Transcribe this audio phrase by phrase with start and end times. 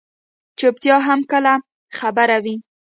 [0.59, 1.53] چُپتیا هم کله
[1.97, 2.55] خبره وي.